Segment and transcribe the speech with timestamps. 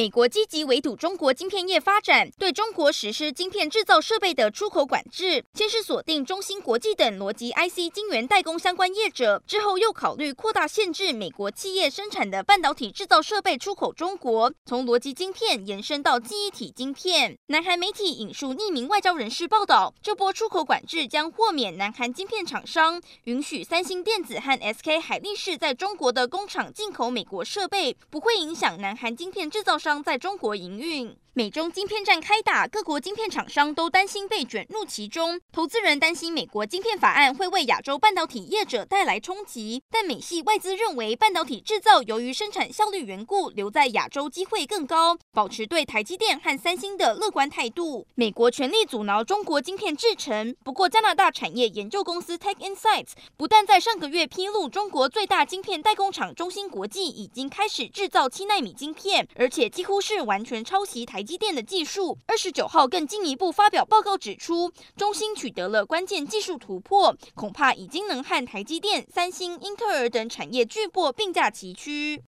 [0.00, 5.44] 美国积极围堵中国晶片业发展，对中国实施晶片制造设备的出口管制。
[5.52, 17.36] 先是锁定中芯国际等逻辑 IC 晶圆代工相关业者，之后又考虑扩大限制美国企业生产的半导体制造设备出口中国，从逻辑晶片延伸到记忆体晶片。
[17.48, 31.16] 南韩媒体引述匿名外交人士报道，这波出口管制将豁免南韩晶片厂商，允许三星电子和 SK 海力士在中国的工厂进口美国设备，不会影响南韩晶片制造商将在中国营运。
[31.32, 35.40] 美中晶片战开打，各国晶片厂商都担心被卷入其中。
[35.52, 48.04] 投资人担心美国晶片法案会为亚洲半导体业者带来冲击，但美系外资认为，半导体制造由于生产效率缘故，留在亚洲机会更高，保持对台积电和三星的乐观态度。
[48.16, 62.16] 美国全力阻挠中国晶片制程，不过加拿大产业研究公司 Tech Insights 不但在上个月披露，中国最大晶片代工厂中芯国际已经开始制造七纳米晶片，而且几乎是完全抄袭台台积电的技术。
[62.24, 72.18] 二十九号更进一步发表报告指出，中芯取得了关键技术突破，恐怕已经能和台积电、三星、英特尔等产业巨擘并驾齐驱。